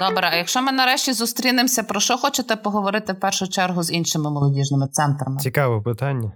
Добре, 0.00 0.28
а 0.32 0.36
якщо 0.36 0.62
ми 0.62 0.72
нарешті 0.72 1.12
зустрінемося, 1.12 1.82
про 1.82 2.00
що 2.00 2.16
хочете 2.16 2.56
поговорити 2.56 3.12
в 3.12 3.20
першу 3.20 3.48
чергу 3.48 3.82
з 3.82 3.92
іншими 3.92 4.30
молодіжними 4.30 4.88
центрами? 4.88 5.40
Цікаве 5.40 5.82
питання. 5.82 6.32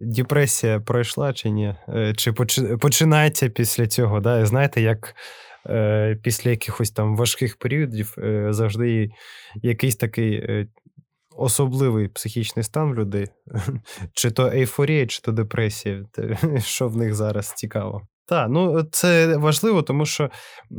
Депресія 0.00 0.80
пройшла 0.80 1.32
чи 1.32 1.50
ні? 1.50 1.74
Е, 1.88 2.12
чи 2.16 2.32
починається 2.80 3.48
після 3.48 3.86
цього? 3.86 4.20
Да? 4.20 4.46
Знаєте, 4.46 4.80
як 4.80 5.14
е, 5.66 6.18
після 6.22 6.50
якихось 6.50 6.90
там 6.90 7.16
важких 7.16 7.56
періодів 7.56 8.14
е, 8.18 8.46
завжди 8.50 9.10
якийсь 9.54 9.96
такий 9.96 10.34
е, 10.34 10.66
особливий 11.36 12.08
психічний 12.08 12.62
стан 12.62 12.90
в 12.90 12.94
людей, 12.94 13.26
чи 14.14 14.30
то 14.30 14.46
ейфорія, 14.46 15.06
чи 15.06 15.20
то 15.20 15.32
депресія, 15.32 16.04
що 16.58 16.88
в 16.88 16.96
них 16.96 17.14
зараз 17.14 17.52
цікаво. 17.52 18.02
Так, 18.26 18.48
ну 18.50 18.82
це 18.82 19.36
важливо, 19.36 19.82
тому 19.82 20.06
що 20.06 20.30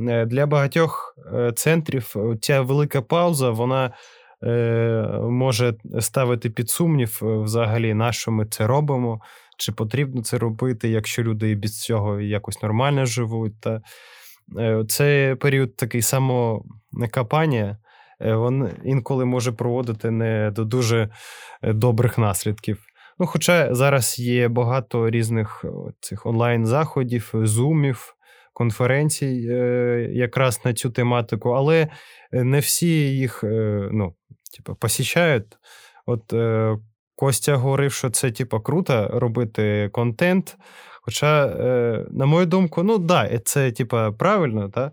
е, 0.10 0.26
для 0.26 0.46
багатьох 0.46 1.16
е, 1.34 1.52
центрів 1.56 2.16
ця 2.42 2.62
велика 2.62 3.02
пауза, 3.02 3.50
вона. 3.50 3.94
Е, 4.44 5.20
може 5.22 5.74
ставити 6.00 6.50
під 6.50 6.70
сумнів 6.70 7.20
е, 7.24 7.26
взагалі, 7.26 7.94
на 7.94 8.12
що 8.12 8.32
ми 8.32 8.46
це 8.46 8.68
робимо, 8.68 9.22
чи 9.58 9.72
потрібно 9.72 10.24
це 10.24 10.38
робити, 10.38 10.90
якщо 10.90 11.24
люди 11.24 11.50
і 11.50 11.56
без 11.56 11.82
цього 11.82 12.22
якось 12.22 12.62
нормально 12.62 13.06
живуть. 13.06 13.62
Та 13.62 13.82
е, 14.60 14.84
Це 14.88 15.36
період 15.40 15.76
такий 15.76 16.02
самокапання, 16.02 17.78
він 18.22 18.70
інколи 18.84 19.26
може 19.26 19.52
проводити 19.52 20.12
не 20.12 20.52
до 20.52 20.66
дуже 20.66 21.10
добрих 21.64 22.18
наслідків. 22.18 22.80
Ну, 23.20 23.26
Хоча 23.26 23.76
зараз 23.76 24.20
є 24.20 24.48
багато 24.48 25.10
різних 25.10 25.66
цих 26.00 26.26
онлайн-заходів, 26.26 27.32
зумів, 27.34 28.15
конференцій 28.56 29.42
якраз 30.14 30.62
на 30.66 30.74
цю 30.74 30.90
тематику, 30.90 31.50
але 31.50 31.88
не 32.32 32.60
всі 32.60 33.18
їх 33.18 33.44
ну, 33.92 34.14
типу, 34.56 34.76
посіщають. 34.76 35.58
От 36.06 36.34
е, 36.34 36.78
Костя 37.16 37.56
говорив, 37.56 37.92
що 37.92 38.10
це 38.10 38.32
типу, 38.32 38.60
круто 38.60 39.08
робити 39.14 39.90
контент. 39.94 40.58
Хоча, 41.02 41.46
е, 41.46 42.06
на 42.12 42.26
мою 42.26 42.46
думку, 42.46 42.84
ну 42.84 42.98
да, 42.98 43.40
це 43.40 43.72
типу, 43.72 43.98
правильно, 44.20 44.70
та? 44.70 44.92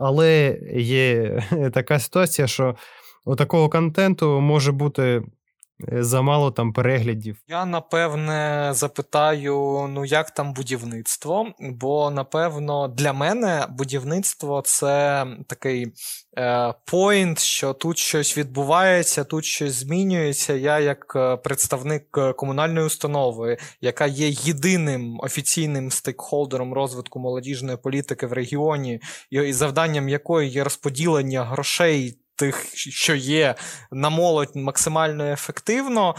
але 0.00 0.58
є 0.74 1.40
така 1.74 1.98
ситуація, 1.98 2.46
що 2.46 2.76
у 3.24 3.36
такого 3.36 3.68
контенту 3.68 4.40
може 4.40 4.72
бути 4.72 5.02
Е, 5.02 5.35
замало 5.78 6.50
там 6.50 6.72
переглядів. 6.72 7.36
Я 7.48 7.66
напевне 7.66 8.68
запитаю: 8.74 9.86
ну 9.90 10.04
як 10.04 10.30
там 10.30 10.52
будівництво? 10.52 11.46
Бо 11.60 12.10
напевно 12.10 12.88
для 12.88 13.12
мене 13.12 13.66
будівництво 13.70 14.62
це 14.64 15.26
такий 15.46 15.92
е, 16.38 16.74
поінт, 16.84 17.38
що 17.38 17.72
тут 17.72 17.98
щось 17.98 18.38
відбувається, 18.38 19.24
тут 19.24 19.44
щось 19.44 19.72
змінюється. 19.72 20.54
Я, 20.54 20.78
як 20.78 21.12
е, 21.16 21.36
представник 21.36 22.18
е, 22.18 22.32
комунальної 22.32 22.86
установи, 22.86 23.56
яка 23.80 24.06
є 24.06 24.28
єдиним 24.28 25.20
офіційним 25.20 25.90
стейкхолдером 25.90 26.74
розвитку 26.74 27.18
молодіжної 27.18 27.78
політики 27.78 28.26
в 28.26 28.32
регіоні, 28.32 29.00
і 29.30 29.52
завданням 29.52 30.08
якої 30.08 30.50
є 30.50 30.64
розподілення 30.64 31.44
грошей 31.44 32.18
тих, 32.36 32.76
що 32.76 33.14
є 33.14 33.54
на 33.90 34.10
молодь 34.10 34.56
максимально 34.56 35.24
ефективно. 35.24 36.14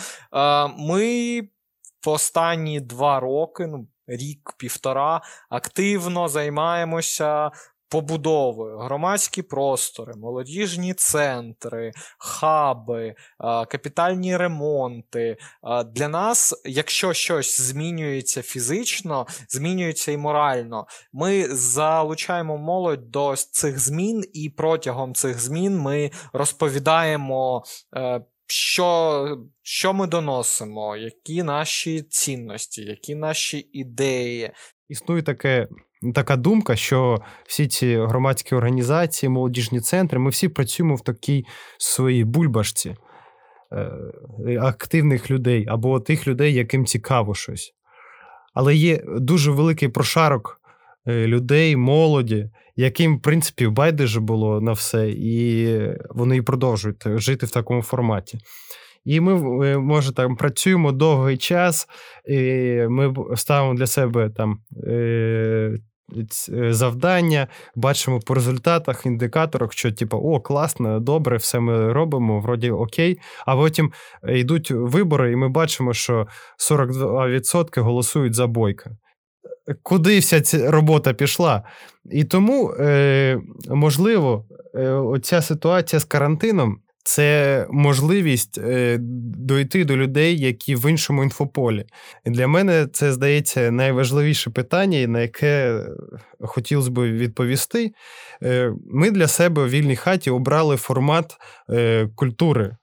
Ми 0.78 1.42
в 2.06 2.10
останні 2.10 2.80
два 2.80 3.20
роки, 3.20 3.68
ну, 3.68 3.88
рік-півтора, 4.08 5.22
активно 5.50 6.28
займаємося 6.28 7.52
побудовою, 7.90 8.78
громадські 8.78 9.42
простори, 9.42 10.14
молодіжні 10.14 10.94
центри, 10.94 11.92
хаби, 12.20 13.16
капітальні 13.70 14.38
ремонти. 14.38 15.38
Для 15.96 16.08
нас, 16.08 16.62
якщо 16.66 17.14
щось 17.14 17.62
змінюється 17.62 18.42
фізично, 18.42 19.28
змінюється 19.50 20.12
і 20.12 20.18
морально. 20.18 20.88
Ми 21.14 21.56
залучаємо 21.56 22.58
молодь 22.58 23.12
до 23.12 23.36
цих 23.36 23.80
змін, 23.80 24.24
і 24.34 24.50
протягом 24.50 25.14
цих 25.14 25.40
змін 25.40 25.78
ми 25.78 26.12
розповідаємо. 26.34 27.64
Е, 27.96 28.22
що 28.50 29.38
що 29.62 29.94
ми 29.94 30.08
доносимо, 30.08 30.98
які 30.98 31.44
наші 31.44 32.02
цінності, 32.02 32.82
які 32.82 33.16
наші 33.16 33.70
ідеї. 33.74 34.52
Існує 34.90 35.22
таке 35.22 35.68
така 36.16 36.36
думка, 36.36 36.76
що 36.76 37.22
всі 37.48 37.68
ці 37.68 37.98
громадські 37.98 38.56
організації, 38.56 39.30
молодіжні 39.30 39.80
центри, 39.80 40.20
ми 40.20 40.30
всі 40.30 40.50
працюємо 40.50 40.96
в 40.96 41.02
такій 41.02 41.46
своїй 41.78 42.24
бульбашці 42.24 42.96
е, 43.72 44.60
активних 44.62 45.32
людей 45.32 45.66
або 45.70 46.00
тих 46.00 46.28
людей, 46.28 46.54
яким 46.54 46.86
цікаво 46.86 47.36
щось. 47.36 47.74
Але 48.54 48.76
є 48.76 49.04
дуже 49.08 49.52
великий 49.52 49.90
прошарок 49.90 50.62
е, 51.08 51.28
людей, 51.28 51.76
молоді, 51.76 52.50
яким, 52.76 53.18
в 53.18 53.22
принципі, 53.22 53.68
байдуже 53.68 54.20
було 54.20 54.62
на 54.62 54.72
все, 54.72 55.10
і 55.10 55.80
вони 56.10 56.38
і 56.38 56.42
продовжують 56.42 57.04
жити 57.20 57.46
в 57.46 57.52
такому 57.52 57.82
форматі. 57.82 58.40
І 59.06 59.20
ми, 59.20 59.66
е, 59.68 59.78
може, 59.78 60.14
там 60.14 60.36
працюємо 60.36 60.92
довгий 60.92 61.38
час, 61.38 61.88
і 62.26 62.40
ми 62.90 63.14
ставимо 63.36 63.74
для 63.74 63.88
себе 63.88 64.30
там 64.30 64.60
завдання, 66.70 67.48
бачимо 67.76 68.20
по 68.20 68.34
результатах, 68.34 69.06
індикаторах, 69.06 69.74
що 69.74 69.92
типу, 69.92 70.18
о, 70.18 70.40
класно, 70.40 71.00
добре, 71.00 71.38
все 71.38 71.60
ми 71.60 71.94
робимо, 71.94 72.40
вроді 72.40 72.72
окей. 72.72 73.20
А 73.46 73.56
потім 73.56 73.92
е, 74.24 74.40
йдуть 74.40 74.72
вибори, 74.72 75.32
і 75.32 75.36
ми 75.36 75.50
бачимо, 75.50 75.94
що 75.94 76.28
42% 76.72 77.82
голосують 77.82 78.34
за 78.34 78.48
бойка. 78.48 78.92
Куди 79.84 80.20
вся 80.20 80.42
ця 80.42 80.72
робота 80.72 81.14
пішла? 81.14 81.64
І 82.12 82.24
тому, 82.24 82.72
е, 82.80 83.40
можливо, 83.70 84.46
оця 85.04 85.42
ситуація 85.42 86.00
з 86.00 86.06
карантином 86.06 86.82
це 87.08 87.68
можливість 87.70 88.58
е, 88.58 88.98
дойти 89.00 89.86
до 89.86 89.98
людей, 89.98 90.40
які 90.40 90.76
в 90.76 90.90
іншому 90.90 91.24
інфополі. 91.24 91.86
І 92.26 92.30
Для 92.30 92.48
мене 92.48 92.88
це 92.94 93.14
здається 93.14 93.72
найважливіше 93.72 94.50
питання, 94.50 95.08
на 95.08 95.22
яке 95.22 95.84
хотілося 96.42 96.92
б 96.92 97.00
відповісти. 97.00 97.92
Е, 98.44 98.74
ми 98.92 99.12
для 99.12 99.28
себе 99.28 99.64
в 99.64 99.70
вільній 99.70 99.96
хаті 99.96 100.30
обрали 100.30 100.76
формат 100.76 101.38
е, 101.70 102.10
культури. 102.16 102.76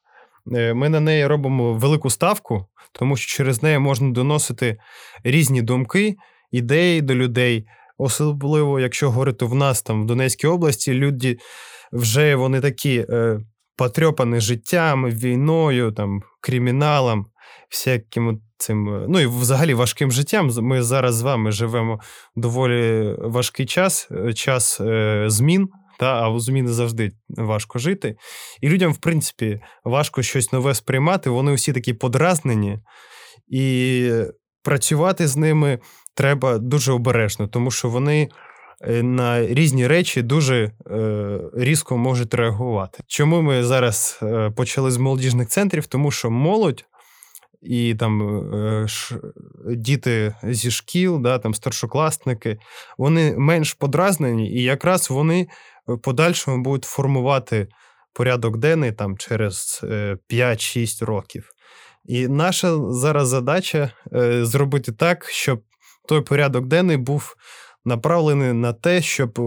Ми 0.46 0.88
на 0.88 1.00
неї 1.00 1.26
робимо 1.26 1.74
велику 1.74 2.10
ставку, 2.10 2.66
тому 2.92 3.16
що 3.16 3.36
через 3.36 3.62
неї 3.62 3.78
можна 3.78 4.10
доносити 4.10 4.76
різні 5.24 5.62
думки, 5.62 6.16
ідеї 6.50 7.02
до 7.02 7.14
людей. 7.14 7.66
Особливо, 7.98 8.80
якщо 8.80 9.10
говорити 9.10 9.44
в 9.44 9.54
нас 9.54 9.82
там 9.82 10.02
в 10.02 10.06
Донецькій 10.06 10.46
області, 10.46 10.94
люди 10.94 11.38
вже 11.92 12.34
вони 12.34 12.60
такі 12.60 13.06
потрьопаний 13.76 14.40
життям, 14.40 15.10
війною, 15.10 15.92
там, 15.92 16.22
криміналом, 16.40 17.26
всяким 17.70 18.40
цим, 18.56 19.04
ну 19.08 19.20
і 19.20 19.26
взагалі 19.26 19.74
важким 19.74 20.12
життям. 20.12 20.50
Ми 20.56 20.82
зараз 20.82 21.14
з 21.14 21.22
вами 21.22 21.52
живемо 21.52 22.00
доволі 22.36 23.14
важкий 23.18 23.66
час, 23.66 24.08
е, 24.10 24.32
час 24.32 24.80
е, 24.80 25.24
змін. 25.26 25.68
Та, 25.98 26.22
а 26.22 26.28
у 26.28 26.40
зміни 26.40 26.72
завжди 26.72 27.12
важко 27.28 27.78
жити. 27.78 28.16
І 28.60 28.68
людям, 28.68 28.92
в 28.92 28.96
принципі, 28.96 29.60
важко 29.84 30.22
щось 30.22 30.52
нове 30.52 30.74
сприймати. 30.74 31.30
Вони 31.30 31.52
усі 31.52 31.72
такі 31.72 31.94
подразнені, 31.94 32.78
і 33.48 34.10
працювати 34.62 35.28
з 35.28 35.36
ними 35.36 35.78
треба 36.14 36.58
дуже 36.58 36.92
обережно, 36.92 37.48
тому 37.48 37.70
що 37.70 37.88
вони 37.88 38.22
Е, 38.22 38.28
на 38.88 39.46
різні 39.46 39.86
речі 39.86 40.22
дуже 40.22 40.72
е, 40.90 41.40
різко 41.54 41.96
можуть 41.96 42.34
реагувати. 42.34 43.02
Чому 43.06 43.42
ми 43.42 43.64
зараз 43.64 44.18
е, 44.22 44.50
почали 44.50 44.90
з 44.90 44.96
молодіжних 44.96 45.48
центрів? 45.48 45.86
Тому 45.86 46.10
що 46.10 46.30
молодь. 46.30 46.84
І 47.62 47.94
там 47.94 48.42
ш, 48.88 49.16
діти 49.66 50.34
зі 50.42 50.70
шкіл, 50.70 51.20
да, 51.20 51.38
там 51.38 51.54
старшокласники, 51.54 52.58
вони 52.98 53.34
менш 53.36 53.74
подразнені, 53.74 54.50
і 54.50 54.62
якраз 54.62 55.10
вони 55.10 55.48
в 55.86 55.98
подальшому 55.98 56.62
будуть 56.62 56.84
формувати 56.84 57.68
порядок 58.12 58.56
денний 58.56 58.92
там 58.92 59.18
через 59.18 59.80
5-6 60.30 61.04
років. 61.04 61.50
І 62.04 62.28
наша 62.28 62.92
зараз 62.92 63.28
задача 63.28 63.90
зробити 64.42 64.92
так, 64.92 65.26
щоб 65.30 65.62
той 66.08 66.20
порядок 66.20 66.66
денний 66.66 66.96
був 66.96 67.36
направлений 67.84 68.52
на 68.52 68.72
те, 68.72 69.02
щоб 69.02 69.40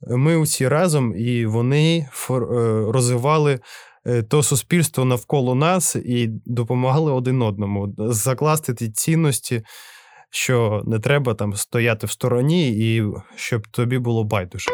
ми 0.00 0.36
усі 0.36 0.68
разом 0.68 1.14
і 1.16 1.46
вони 1.46 1.98
е, 1.98 2.08
розвивали 2.92 3.60
е, 4.06 4.22
то 4.22 4.42
суспільство 4.42 5.04
навколо 5.04 5.54
нас 5.54 5.96
і 5.96 6.28
допомагали 6.46 7.12
один 7.12 7.42
одному 7.42 7.94
закласти 7.98 8.74
ті 8.74 8.90
цінності, 8.90 9.62
що 10.30 10.82
не 10.86 10.98
треба 10.98 11.34
там 11.34 11.54
стояти 11.54 12.06
в 12.06 12.10
стороні, 12.10 12.68
і 12.68 13.04
щоб 13.36 13.68
тобі 13.68 13.98
було 13.98 14.24
байдуже. 14.24 14.70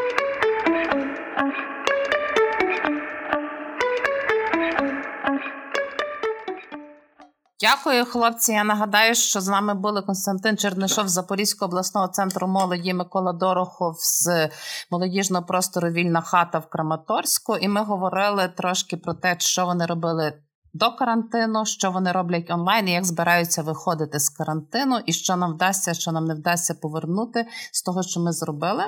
Дякую, 7.63 8.05
хлопці. 8.05 8.53
Я 8.53 8.65
нагадаю, 8.65 9.15
що 9.15 9.41
з 9.41 9.49
нами 9.49 9.75
були 9.75 10.03
Константин 10.03 10.57
Чернишов 10.57 11.09
з 11.09 11.13
Запорізького 11.13 11.69
обласного 11.69 12.09
центру 12.09 12.49
молоді 12.49 12.95
Микола 12.95 13.33
Дорохов 13.33 13.95
з 13.99 14.49
молодіжного 14.91 15.47
простору 15.47 15.89
Вільна 15.89 16.21
хата 16.21 16.59
в 16.59 16.67
Краматорську. 16.71 17.57
І 17.57 17.69
ми 17.69 17.85
говорили 17.85 18.49
трошки 18.57 18.97
про 18.97 19.15
те, 19.15 19.37
що 19.39 19.67
вони 19.67 19.87
робили 19.87 20.33
до 20.75 20.97
карантину, 20.97 21.65
що 21.67 21.91
вони 21.91 22.13
роблять 22.13 22.51
онлайн, 22.51 22.89
і 22.89 22.93
як 22.93 23.05
збираються 23.05 23.63
виходити 23.63 24.21
з 24.21 24.29
карантину, 24.29 24.99
і 25.07 25.13
що 25.13 25.37
нам 25.37 25.55
вдасться, 25.55 25.95
що 25.95 26.13
нам 26.13 26.25
не 26.25 26.35
вдасться 26.35 26.75
повернути 26.75 27.47
з 27.73 27.83
того, 27.83 28.03
що 28.03 28.21
ми 28.21 28.33
зробили. 28.33 28.85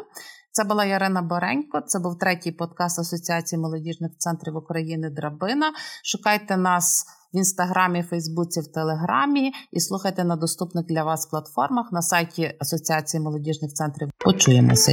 Це 0.53 0.65
була 0.65 0.85
Ярина 0.85 1.23
Боренько. 1.23 1.81
Це 1.81 1.99
був 1.99 2.19
третій 2.19 2.53
подкаст 2.53 2.99
Асоціації 2.99 3.61
молодіжних 3.61 4.11
центрів 4.19 4.57
України 4.57 5.11
Драбина. 5.11 5.73
Шукайте 6.05 6.57
нас 6.57 7.07
в 7.35 7.37
інстаграмі, 7.37 8.03
Фейсбуці, 8.03 8.61
в 8.61 8.67
Телеграмі 8.67 9.53
і 9.73 9.81
слухайте 9.81 10.25
на 10.25 10.37
доступних 10.37 10.87
для 10.87 11.05
вас 11.05 11.27
платформах 11.27 11.93
на 11.93 12.03
сайті 12.03 12.55
Асоціації 12.59 13.23
молодіжних 13.23 13.73
центрів. 13.73 14.09
Почуємося. 14.19 14.93